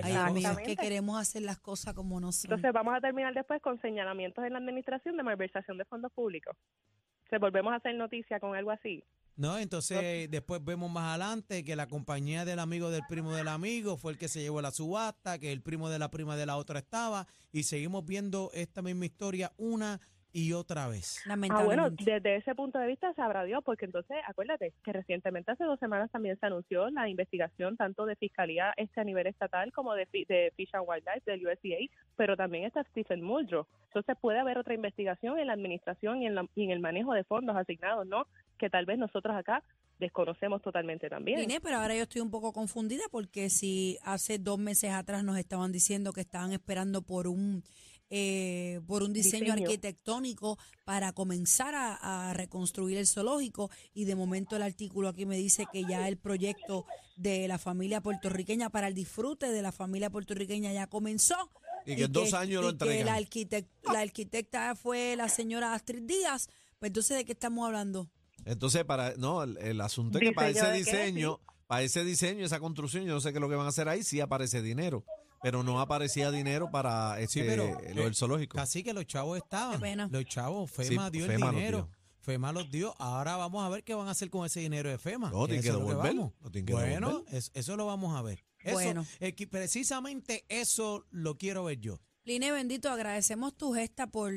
Parques. 0.00 0.16
Ay, 0.16 0.34
Dios 0.34 0.54
mío, 0.56 0.60
es 0.60 0.66
que 0.66 0.76
queremos 0.76 1.20
hacer 1.20 1.42
las 1.42 1.58
cosas 1.58 1.94
como 1.94 2.20
no 2.20 2.32
son. 2.32 2.50
Entonces 2.50 2.72
vamos 2.72 2.94
a 2.94 3.00
terminar 3.00 3.34
después 3.34 3.60
con 3.62 3.80
señalamientos 3.80 4.44
en 4.44 4.52
la 4.52 4.58
administración 4.58 5.16
de 5.16 5.22
malversación 5.22 5.78
de 5.78 5.84
fondos 5.84 6.12
públicos. 6.12 6.56
Se 7.30 7.38
volvemos 7.38 7.72
a 7.72 7.76
hacer 7.76 7.94
noticia 7.94 8.40
con 8.40 8.54
algo 8.54 8.70
así. 8.70 9.04
No, 9.38 9.56
entonces 9.56 10.28
después 10.32 10.64
vemos 10.64 10.90
más 10.90 11.10
adelante 11.10 11.62
que 11.62 11.76
la 11.76 11.86
compañía 11.86 12.44
del 12.44 12.58
amigo 12.58 12.90
del 12.90 13.02
primo 13.08 13.32
del 13.36 13.46
amigo 13.46 13.96
fue 13.96 14.10
el 14.10 14.18
que 14.18 14.26
se 14.26 14.40
llevó 14.40 14.60
la 14.60 14.72
subasta, 14.72 15.38
que 15.38 15.52
el 15.52 15.62
primo 15.62 15.88
de 15.88 16.00
la 16.00 16.10
prima 16.10 16.36
de 16.36 16.44
la 16.44 16.56
otra 16.56 16.80
estaba, 16.80 17.28
y 17.52 17.62
seguimos 17.62 18.04
viendo 18.04 18.50
esta 18.52 18.82
misma 18.82 19.06
historia 19.06 19.52
una 19.56 20.00
y 20.38 20.52
otra 20.52 20.86
vez. 20.88 21.20
Ah, 21.50 21.64
bueno, 21.64 21.90
desde 21.90 22.36
ese 22.36 22.54
punto 22.54 22.78
de 22.78 22.86
vista 22.86 23.12
sabrá 23.14 23.44
Dios, 23.44 23.62
porque 23.64 23.86
entonces 23.86 24.16
acuérdate 24.26 24.72
que 24.84 24.92
recientemente 24.92 25.50
hace 25.50 25.64
dos 25.64 25.78
semanas 25.80 26.10
también 26.10 26.38
se 26.38 26.46
anunció 26.46 26.88
la 26.90 27.08
investigación 27.08 27.76
tanto 27.76 28.06
de 28.06 28.14
fiscalía 28.16 28.72
este 28.76 29.00
a 29.00 29.04
nivel 29.04 29.26
estatal 29.26 29.72
como 29.72 29.94
de, 29.94 30.06
de 30.12 30.52
Fish 30.56 30.70
and 30.74 30.84
Wildlife 30.88 31.22
del 31.30 31.46
USDA, 31.46 31.92
pero 32.16 32.36
también 32.36 32.64
está 32.64 32.84
Stephen 32.84 33.22
Muldrow. 33.22 33.66
Entonces 33.86 34.16
puede 34.20 34.38
haber 34.38 34.58
otra 34.58 34.74
investigación 34.74 35.38
en 35.38 35.46
la 35.48 35.54
administración 35.54 36.22
y 36.22 36.26
en, 36.26 36.34
la- 36.34 36.46
y 36.54 36.64
en 36.64 36.70
el 36.70 36.80
manejo 36.80 37.12
de 37.14 37.24
fondos 37.24 37.56
asignados, 37.56 38.06
¿no? 38.06 38.26
Que 38.58 38.70
tal 38.70 38.86
vez 38.86 38.98
nosotros 38.98 39.34
acá 39.34 39.62
desconocemos 39.98 40.62
totalmente 40.62 41.08
también. 41.08 41.40
Vine, 41.40 41.60
pero 41.60 41.78
ahora 41.78 41.94
yo 41.96 42.02
estoy 42.02 42.20
un 42.20 42.30
poco 42.30 42.52
confundida 42.52 43.02
porque 43.10 43.50
si 43.50 43.98
hace 44.04 44.38
dos 44.38 44.58
meses 44.58 44.92
atrás 44.92 45.24
nos 45.24 45.36
estaban 45.38 45.72
diciendo 45.72 46.12
que 46.12 46.20
estaban 46.20 46.52
esperando 46.52 47.02
por 47.02 47.26
un 47.26 47.64
eh, 48.10 48.80
por 48.86 49.02
un 49.02 49.12
diseño, 49.12 49.44
Diseño. 49.54 49.64
arquitectónico 49.64 50.58
para 50.84 51.12
comenzar 51.12 51.74
a, 51.74 52.30
a 52.30 52.34
reconstruir 52.34 52.96
el 52.98 53.06
zoológico 53.06 53.70
y 53.92 54.04
de 54.04 54.14
momento 54.14 54.56
el 54.56 54.62
artículo 54.62 55.08
aquí 55.08 55.26
me 55.26 55.36
dice 55.36 55.66
que 55.72 55.84
ya 55.84 56.08
el 56.08 56.16
proyecto 56.16 56.86
de 57.16 57.48
la 57.48 57.58
familia 57.58 58.00
puertorriqueña 58.00 58.70
para 58.70 58.88
el 58.88 58.94
disfrute 58.94 59.50
de 59.50 59.62
la 59.62 59.72
familia 59.72 60.08
puertorriqueña 60.10 60.72
ya 60.72 60.86
comenzó 60.86 61.50
Y 61.84 61.96
que 61.96 62.04
en 62.04 62.12
dos 62.12 62.32
años 62.34 62.62
lo 62.62 62.68
que 62.68 62.84
entregan. 62.84 63.06
la, 63.06 63.18
arquitect- 63.20 63.68
la 63.92 64.00
arquitecta 64.00 64.74
fue 64.74 65.14
la 65.16 65.28
señora 65.28 65.74
Astrid 65.74 66.02
Díaz 66.04 66.48
pues 66.78 66.90
entonces 66.90 67.16
de 67.16 67.24
qué 67.24 67.32
estamos 67.32 67.66
hablando 67.66 68.08
Entonces, 68.44 68.84
para 68.84 69.14
no, 69.16 69.42
el, 69.42 69.58
el 69.58 69.80
asunto 69.80 70.18
es 70.18 70.24
que 70.24 70.32
para 70.32 70.48
¿Diseño 70.48 70.66
ese 70.72 70.78
diseño, 70.78 71.40
para 71.66 71.82
ese 71.82 72.04
diseño, 72.04 72.46
esa 72.46 72.60
construcción, 72.60 73.04
yo 73.04 73.12
no 73.12 73.20
sé 73.20 73.30
qué 73.32 73.38
es 73.38 73.40
lo 73.42 73.48
que 73.50 73.56
van 73.56 73.66
a 73.66 73.70
hacer 73.70 73.88
ahí, 73.88 74.02
sí 74.02 74.20
aparece 74.20 74.62
dinero, 74.62 75.04
pero 75.42 75.62
no 75.62 75.80
aparecía 75.80 76.30
dinero 76.30 76.70
para 76.70 77.20
este, 77.20 77.44
pero, 77.44 77.80
lo 77.94 78.02
del 78.04 78.14
zoológico. 78.14 78.56
Casi 78.56 78.82
que 78.82 78.92
los 78.92 79.06
chavos 79.06 79.38
estaban. 79.38 79.76
Qué 79.76 79.82
pena. 79.82 80.08
Los 80.10 80.24
chavos, 80.24 80.70
FEMA 80.70 81.06
Sí, 81.06 81.12
dio 81.18 81.26
FEMA 81.26 81.48
el 81.50 81.54
dinero. 81.54 81.78
dio. 81.78 81.98
FEMA 82.20 82.52
los 82.52 82.70
dio. 82.70 82.94
Ahora 82.98 83.36
vamos 83.36 83.64
a 83.64 83.68
ver 83.68 83.84
qué 83.84 83.94
van 83.94 84.08
a 84.08 84.10
hacer 84.10 84.28
con 84.30 84.44
ese 84.44 84.60
dinero 84.60 84.90
de 84.90 84.98
FEMA. 84.98 85.30
No, 85.30 85.46
tienen 85.46 85.62
que 85.62 85.70
devolverlo, 85.72 86.34
tienen 86.52 86.66
que 86.66 86.72
bueno, 86.74 87.08
devolver. 87.08 87.42
eso 87.54 87.76
lo 87.76 87.86
vamos 87.86 88.16
a 88.16 88.22
ver. 88.22 88.44
Eso, 88.60 88.74
Bueno. 88.74 89.06
eh, 89.20 89.32
precisamente 89.48 90.44
eso 90.48 91.06
lo 91.10 91.38
quiero 91.38 91.64
ver 91.64 91.78
yo. 91.80 92.00
Line 92.24 92.52
bendito, 92.52 92.90
agradecemos 92.90 93.56
tu 93.56 93.72
gesta 93.72 94.08
por, 94.08 94.32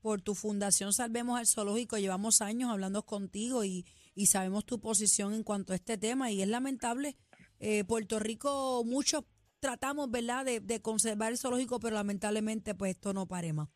por 0.00 0.22
tu 0.22 0.34
fundación 0.34 0.92
Salvemos 0.92 1.38
al 1.38 1.46
Zoológico. 1.46 1.98
Llevamos 1.98 2.40
años 2.40 2.70
hablando 2.70 3.04
contigo 3.04 3.64
y, 3.64 3.84
y 4.14 4.26
sabemos 4.26 4.64
tu 4.64 4.80
posición 4.80 5.34
en 5.34 5.42
cuanto 5.42 5.72
a 5.72 5.76
este 5.76 5.98
tema 5.98 6.30
y 6.30 6.40
es 6.40 6.48
lamentable. 6.48 7.16
Eh, 7.58 7.84
Puerto 7.84 8.18
Rico, 8.18 8.82
muchos 8.86 9.24
tratamos, 9.60 10.10
¿verdad?, 10.10 10.44
de, 10.44 10.60
de 10.60 10.80
conservar 10.80 11.32
el 11.32 11.38
zoológico, 11.38 11.80
pero 11.80 11.94
lamentablemente 11.96 12.74
pues 12.74 12.92
esto 12.92 13.12
no 13.12 13.26
pare 13.26 13.52
más. 13.52 13.68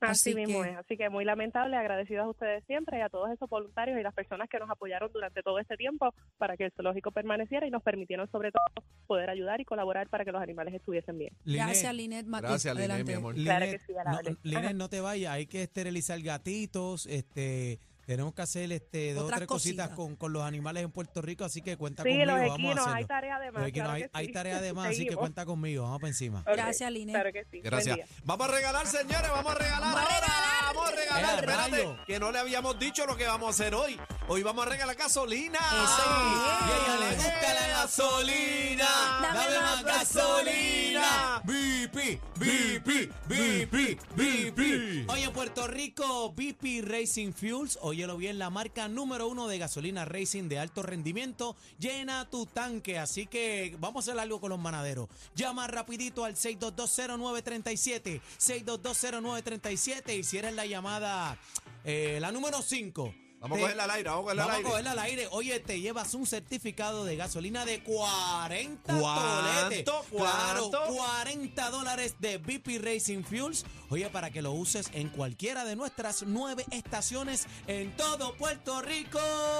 Así, 0.00 0.30
Así 0.30 0.34
mismo 0.34 0.64
que- 0.64 0.70
es, 0.70 0.76
así 0.78 0.96
que 0.96 1.08
muy 1.10 1.24
lamentable, 1.24 1.76
agradecidos 1.76 2.24
a 2.24 2.30
ustedes 2.30 2.64
siempre 2.66 2.98
y 2.98 3.02
a 3.02 3.08
todos 3.08 3.30
esos 3.30 3.48
voluntarios 3.48 4.00
y 4.00 4.02
las 4.02 4.12
personas 4.12 4.48
que 4.48 4.58
nos 4.58 4.68
apoyaron 4.68 5.12
durante 5.12 5.42
todo 5.44 5.60
este 5.60 5.76
tiempo 5.76 6.12
para 6.38 6.56
que 6.56 6.64
el 6.64 6.72
zoológico 6.72 7.12
permaneciera 7.12 7.68
y 7.68 7.70
nos 7.70 7.84
permitieron 7.84 8.28
sobre 8.32 8.50
todo 8.50 8.84
poder 9.06 9.30
ayudar 9.30 9.60
y 9.60 9.64
colaborar 9.64 10.08
para 10.08 10.24
que 10.24 10.32
los 10.32 10.42
animales 10.42 10.74
estuviesen 10.74 11.18
bien. 11.18 11.36
Gracias, 11.44 11.94
Linet 11.94 12.26
Mati. 12.26 12.48
Gracias, 12.48 12.74
Linet, 12.74 12.90
Adelante. 12.90 13.12
mi 13.12 13.16
amor. 13.18 13.34
Claro 13.36 13.64
Linet, 13.64 13.80
que 13.80 14.68
sí, 14.68 14.74
no 14.74 14.88
te 14.88 15.00
vayas, 15.00 15.32
hay 15.34 15.46
que 15.46 15.62
esterilizar 15.62 16.20
gatitos, 16.20 17.06
este, 17.06 17.78
tenemos 18.06 18.34
que 18.34 18.42
hacer 18.42 18.70
este 18.72 19.14
dos 19.14 19.24
o 19.24 19.34
tres 19.34 19.46
cositas 19.46 19.88
cositas. 19.88 19.96
con, 19.96 20.16
con 20.16 20.32
los 20.32 20.42
animales 20.42 20.82
en 20.84 20.90
Puerto 20.90 21.22
Rico, 21.22 21.44
así 21.44 21.62
que 21.62 21.76
cuenta 21.76 22.02
Sí, 22.02 22.08
conmigo, 22.10 22.26
los 22.26 22.34
vamos 22.40 22.50
a 22.50 22.54
equinos, 22.54 22.78
hacerlo. 22.78 22.94
hay 22.96 23.04
tarea 23.04 23.38
de 23.40 23.52
más. 23.52 23.60
Los 23.60 23.68
equinos, 23.68 23.88
claro 23.88 24.04
hay, 24.04 24.10
hay 24.20 24.26
sí. 24.26 24.32
tarea 24.32 24.60
de 24.60 24.72
más, 24.72 24.86
así 24.90 25.06
que 25.06 25.16
cuenta 25.16 25.44
conmigo, 25.46 25.82
vamos 25.84 26.00
para 26.00 26.08
encima. 26.08 26.40
Ok, 26.40 26.46
Gracias, 26.52 26.90
Linet. 26.92 27.14
Claro 27.14 27.32
que 27.32 27.44
sí. 27.50 27.60
Gracias. 27.60 27.98
Vamos 28.24 28.48
a 28.48 28.52
regalar, 28.52 28.86
señores, 28.86 29.30
vamos 29.30 29.52
a 29.52 29.58
regalar 29.58 29.94
Vamos 29.94 30.00
a 30.00 30.02
ahora. 30.14 30.20
regalar. 30.26 30.52
Vamos 30.74 30.88
a 30.90 30.96
regalar, 30.96 31.34
¡Eh, 31.34 31.36
espérate, 31.40 31.70
rayo! 31.70 31.96
que 32.06 32.18
no 32.18 32.32
le 32.32 32.38
habíamos 32.38 32.78
dicho 32.78 33.04
lo 33.06 33.16
que 33.16 33.26
vamos 33.26 33.46
a 33.48 33.50
hacer 33.50 33.74
hoy. 33.74 34.00
Hoy 34.28 34.42
vamos 34.42 34.66
a 34.66 34.70
regalar 34.70 34.96
gasolina. 34.96 35.58
Eso 35.58 36.02
Y 36.06 36.70
a 36.70 36.76
ella 36.76 37.00
le 37.00 37.10
es. 37.10 37.16
gusta 37.16 37.54
la 37.54 37.68
gasolina. 37.68 38.88
Dame 39.22 39.38
Dame 39.38 39.58
más 39.58 39.84
más 39.84 39.84
gasolina. 39.84 41.42
BP, 41.44 42.20
BP, 42.36 43.12
BP, 43.28 43.98
BP. 44.16 45.10
Oye, 45.10 45.30
Puerto 45.30 45.66
Rico, 45.66 46.32
BP 46.32 46.82
Racing 46.82 47.32
Fuels. 47.32 47.78
Óyelo 47.92 48.16
bien, 48.16 48.38
la 48.38 48.48
marca 48.48 48.88
número 48.88 49.28
uno 49.28 49.48
de 49.48 49.58
gasolina 49.58 50.06
racing 50.06 50.48
de 50.48 50.58
alto 50.58 50.82
rendimiento. 50.82 51.56
Llena 51.78 52.24
tu 52.30 52.46
tanque. 52.46 52.98
Así 52.98 53.26
que 53.26 53.76
vamos 53.80 54.08
a 54.08 54.12
hacer 54.12 54.18
algo 54.18 54.40
con 54.40 54.48
los 54.48 54.58
manaderos. 54.58 55.10
Llama 55.34 55.66
rapidito 55.66 56.24
al 56.24 56.34
6220937. 56.34 58.22
6220937. 58.38 60.18
Y 60.18 60.24
si 60.24 60.38
eres 60.38 60.54
la 60.54 60.64
llamada, 60.64 61.36
eh, 61.84 62.16
la 62.18 62.32
número 62.32 62.62
5. 62.62 63.14
Vamos 63.42 63.58
a 63.58 63.60
cogerla 63.62 63.84
al 63.84 63.90
aire, 63.90 64.08
vamos 64.08 64.20
a 64.20 64.22
cogerla 64.24 64.42
al 64.44 64.48
Vamos 64.48 64.56
aire. 64.56 64.68
a 64.68 64.70
cogerla 64.70 64.90
al 64.92 64.98
aire. 65.00 65.28
Oye, 65.32 65.60
te 65.60 65.80
llevas 65.80 66.14
un 66.14 66.26
certificado 66.26 67.04
de 67.04 67.16
gasolina 67.16 67.64
de 67.64 67.82
40 67.82 68.98
¿Cuánto? 68.98 69.64
toletes. 69.68 69.84
Claro, 70.10 70.70
¿Cuánto? 70.70 70.94
40 70.94 71.70
dólares 71.70 72.14
de 72.20 72.38
BP 72.38 72.78
Racing 72.80 73.24
Fuels. 73.24 73.64
Oye, 73.90 74.08
para 74.10 74.30
que 74.30 74.42
lo 74.42 74.52
uses 74.52 74.88
en 74.92 75.08
cualquiera 75.08 75.64
de 75.64 75.74
nuestras 75.76 76.22
nueve 76.22 76.64
estaciones 76.70 77.46
en 77.66 77.96
todo 77.96 78.34
Puerto 78.36 78.80
Rico. 78.80 79.18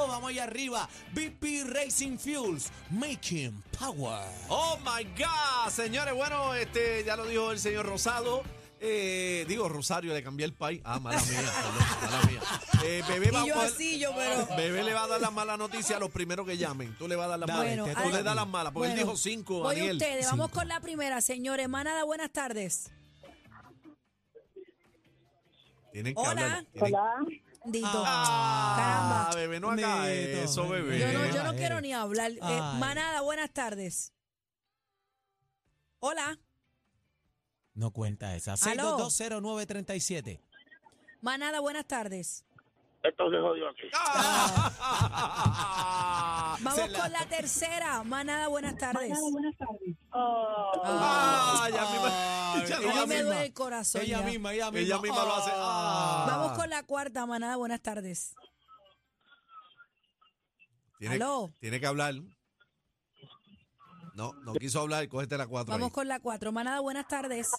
Vamos 0.08 0.30
allá 0.30 0.44
arriba. 0.44 0.88
BP 1.12 1.64
Racing 1.66 2.18
Fuels. 2.18 2.70
Making 2.90 3.62
Power. 3.78 4.24
Oh 4.48 4.78
my 4.84 5.04
God, 5.18 5.70
señores, 5.72 6.14
bueno, 6.14 6.54
este 6.54 7.02
ya 7.04 7.16
lo 7.16 7.26
dijo 7.26 7.50
el 7.50 7.58
señor 7.58 7.86
Rosado. 7.86 8.42
Eh, 8.84 9.44
digo, 9.46 9.68
Rosario, 9.68 10.12
le 10.12 10.24
cambié 10.24 10.44
el 10.44 10.54
país. 10.54 10.80
Ah, 10.84 10.98
mala 10.98 11.20
mía, 11.22 11.38
perdón, 11.54 12.10
mala 12.10 12.22
mía. 12.26 12.40
Eh, 12.84 13.02
bebé, 13.08 13.30
va 13.30 13.42
a 13.42 13.44
Y 13.44 13.48
yo 13.48 13.54
coger- 13.54 13.66
así, 13.72 13.98
yo, 14.00 14.10
pero... 14.14 14.56
Bebé 14.56 14.82
le 14.82 14.92
va 14.92 15.04
a 15.04 15.06
dar 15.06 15.20
las 15.20 15.32
malas 15.32 15.56
noticias 15.56 15.92
a 15.96 16.00
los 16.00 16.10
primeros 16.10 16.44
que 16.44 16.56
llamen. 16.56 16.96
Tú 16.98 17.06
le 17.06 17.14
vas 17.14 17.26
a 17.26 17.28
dar 17.28 17.38
las 17.38 17.48
malas. 17.48 17.64
Bueno, 17.64 17.84
Tú 17.84 18.08
a- 18.08 18.10
le 18.16 18.22
das 18.24 18.34
las 18.34 18.48
malas, 18.48 18.72
porque 18.72 18.88
él 18.88 18.94
bueno, 18.96 19.06
dijo 19.12 19.16
cinco, 19.16 19.60
Voy 19.60 19.76
Daniel. 19.76 19.96
ustedes, 19.98 20.26
vamos 20.30 20.46
Cinco. 20.48 20.58
con 20.58 20.68
la 20.68 20.80
primera, 20.80 21.20
señores. 21.20 21.68
Manada, 21.68 22.02
buenas 22.02 22.30
tardes. 22.32 22.90
Tienen 25.92 26.14
que 26.14 26.20
Hola. 26.20 26.30
hablar. 26.30 26.66
tienen- 26.72 27.42
Dito. 27.64 27.86
Ah, 28.04 28.74
Caramba. 28.76 29.36
bebé, 29.36 29.60
no 29.60 29.70
haga 29.70 30.10
eso, 30.10 30.68
bebé. 30.68 30.98
Yo 30.98 31.12
no, 31.12 31.20
Bebé. 31.20 31.34
yo 31.34 31.44
no 31.44 31.54
quiero 31.54 31.80
ni 31.80 31.92
hablar. 31.92 32.32
Eh, 32.32 32.38
Ay. 32.42 32.80
manada, 32.80 33.20
buenas 33.20 33.52
tardes. 33.52 34.12
Hola. 36.00 36.40
No 37.74 37.90
cuenta 37.90 38.34
esa. 38.36 38.54
Aló. 38.70 38.98
6220937. 39.08 40.40
Manada, 41.20 41.60
buenas 41.60 41.86
tardes. 41.86 42.44
Esto 43.02 43.28
se 43.30 43.36
jodió 43.38 43.68
aquí. 43.68 43.88
Ah, 43.94 44.68
Vamos 46.60 46.90
la- 46.90 46.98
con 47.00 47.12
la 47.12 47.26
tercera. 47.26 48.02
Manada, 48.04 48.46
buenas 48.48 48.76
tardes. 48.76 49.18
ah, 50.12 51.68
ya 51.72 51.82
misma, 51.90 52.08
Ay, 52.54 52.66
ya 52.68 52.76
A 52.76 52.80
no 52.80 52.86
mí 52.88 52.94
la 52.94 53.06
me 53.06 53.14
misma. 53.16 53.22
duele 53.30 53.46
el 53.46 53.52
corazón. 53.52 54.02
Ella 54.02 54.20
ya. 54.20 54.26
misma, 54.26 54.52
ella 54.54 54.70
misma. 54.70 54.80
Ella 54.86 54.98
misma 55.00 55.24
lo 55.24 55.34
hace. 55.34 55.50
Ah. 55.54 56.26
Vamos 56.28 56.52
con 56.58 56.70
la 56.70 56.82
cuarta. 56.84 57.26
Manada, 57.26 57.56
buenas 57.56 57.80
tardes. 57.80 58.34
Tiene, 60.98 61.16
Aló. 61.16 61.52
tiene 61.58 61.80
que 61.80 61.86
hablar. 61.86 62.14
No, 64.14 64.32
no 64.34 64.52
quiso 64.54 64.80
hablar. 64.80 65.08
Cógete 65.08 65.36
la 65.38 65.46
cuatro. 65.46 65.72
Vamos 65.72 65.86
ahí. 65.88 65.92
con 65.92 66.08
la 66.08 66.20
cuatro. 66.20 66.52
Manada, 66.52 66.80
buenas 66.80 67.06
tardes. 67.08 67.50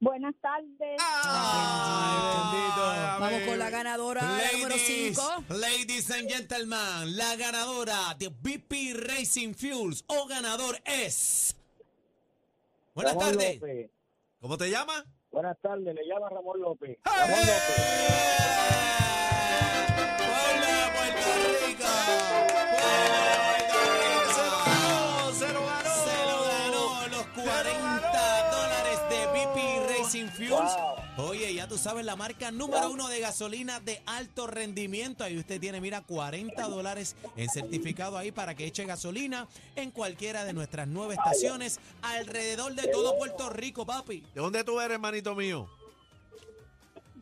Buenas 0.00 0.34
tardes. 0.40 1.00
Ah, 1.00 3.16
Vamos 3.20 3.40
con 3.46 3.58
la 3.58 3.70
ganadora, 3.70 4.22
la 4.22 4.52
número 4.52 4.76
Ladies, 4.76 5.16
5. 5.16 5.44
ladies 5.54 6.10
and 6.10 6.28
gentlemen, 6.28 7.16
la 7.16 7.36
ganadora 7.36 8.14
de 8.18 8.28
BP 8.28 8.92
Racing 9.08 9.54
Fuels 9.54 10.04
o 10.08 10.26
ganador 10.26 10.78
es. 10.84 11.56
Buenas 12.94 13.14
Ramón 13.14 13.32
tardes. 13.34 13.60
López. 13.60 13.90
¿Cómo 14.40 14.58
te 14.58 14.70
llamas? 14.70 15.04
Buenas 15.30 15.56
tardes, 15.62 15.94
le 15.94 16.06
llama 16.06 16.28
Ramón 16.28 16.60
López. 16.60 16.90
¡Eh! 16.90 17.00
Ramón 17.04 17.40
López. 17.40 19.13
Ya 31.64 31.68
tú 31.68 31.78
sabes, 31.78 32.04
la 32.04 32.14
marca 32.14 32.50
número 32.50 32.90
uno 32.90 33.08
de 33.08 33.20
gasolina 33.20 33.80
de 33.80 34.02
alto 34.04 34.46
rendimiento. 34.46 35.24
Ahí 35.24 35.38
usted 35.38 35.58
tiene, 35.58 35.80
mira, 35.80 36.02
40 36.02 36.68
dólares 36.68 37.16
en 37.36 37.48
certificado 37.48 38.18
ahí 38.18 38.32
para 38.32 38.54
que 38.54 38.66
eche 38.66 38.84
gasolina 38.84 39.48
en 39.74 39.90
cualquiera 39.90 40.44
de 40.44 40.52
nuestras 40.52 40.86
nueve 40.86 41.14
estaciones 41.14 41.80
alrededor 42.02 42.74
de 42.74 42.88
todo 42.88 43.16
Puerto 43.16 43.48
Rico, 43.48 43.86
papi. 43.86 44.22
¿De 44.34 44.40
dónde 44.40 44.62
tú 44.62 44.78
eres, 44.78 44.94
hermanito 44.94 45.34
mío? 45.34 45.66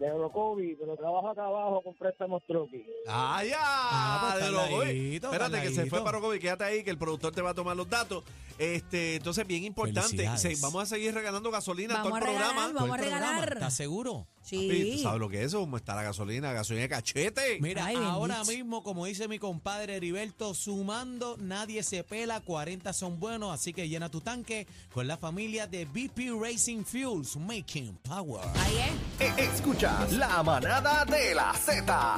De 0.03 0.11
Orocovi, 0.11 0.75
pero 0.79 0.97
trabajo 0.97 1.29
acá 1.31 1.45
abajo 1.47 1.81
con 1.83 1.95
préstamos 1.95 2.43
truqui. 2.47 2.85
Ah, 3.07 3.43
ya. 3.45 3.57
Ah, 3.61 4.35
pues, 4.71 4.91
Espérate 5.23 5.63
que 5.63 5.71
se 5.73 5.87
fue 5.87 5.99
para 6.03 6.19
Orocovi, 6.19 6.39
quédate 6.41 6.65
ahí 6.65 6.83
que 6.83 6.91
el 6.91 6.99
productor 6.99 7.33
te 7.33 7.41
va 7.41 7.51
a 7.51 7.55
tomar 7.55 7.77
los 7.77 7.89
datos. 7.89 8.25
Este, 8.59 9.17
entonces 9.17 9.47
bien 9.47 9.65
importante, 9.65 10.29
se- 10.37 10.57
vamos 10.61 10.83
a 10.83 10.87
seguir 10.87 11.15
regalando 11.15 11.51
gasolina 11.51 11.95
Vamos 11.95 12.09
todo 12.11 12.17
el 12.19 12.23
a 12.23 12.27
regalar, 12.27 12.49
programa. 12.55 12.81
vamos 12.81 12.95
a 12.95 12.97
regalar. 13.03 13.53
¿Estás 13.55 13.75
seguro? 13.75 14.27
Papi, 14.43 14.69
¿tú 14.91 14.97
Sí. 14.97 15.03
sabes 15.03 15.21
lo 15.21 15.29
que 15.29 15.41
es 15.41 15.47
eso? 15.47 15.61
¿Cómo 15.61 15.77
está 15.77 15.95
la 15.95 16.03
gasolina? 16.03 16.53
Gasolina 16.53 16.83
de 16.83 16.89
cachete. 16.89 17.59
Mira, 17.61 17.87
Ay, 17.87 17.97
ahora 17.97 18.37
bendito. 18.39 18.53
mismo, 18.59 18.83
como 18.83 19.07
dice 19.07 19.29
mi 19.29 19.39
compadre 19.39 19.97
Heriberto, 19.97 20.53
sumando, 20.55 21.37
nadie 21.39 21.83
se 21.83 22.03
pela, 22.05 22.41
40 22.41 22.93
son 22.93 23.19
buenos, 23.21 23.53
así 23.55 23.73
que 23.73 23.89
llena 23.89 24.09
tu 24.11 24.21
tanque 24.21 24.67
con 24.93 25.07
la 25.07 25.17
familia 25.17 25.67
de 25.67 25.85
BP 25.85 26.31
Racing 26.41 26.85
Fuels, 26.85 27.37
Making 27.37 27.97
Power. 28.03 28.43
Ahí 28.57 28.77
es. 29.21 29.39
E- 29.39 29.45
Escuchas 29.45 30.13
la 30.13 30.43
manada 30.43 31.05
de 31.05 31.35
la 31.35 31.53
Z. 31.55 32.17